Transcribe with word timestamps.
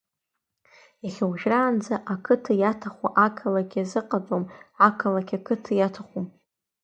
Иахьа 1.03 1.25
уажәраанӡа 1.31 1.95
ақыҭа 2.13 2.53
иаҭаху 2.57 3.09
ақалақь 3.25 3.75
иазыҟаҵом, 3.77 4.43
ақалақь 4.87 5.33
ақыҭа 5.37 5.73
иаҭаху. 5.75 6.21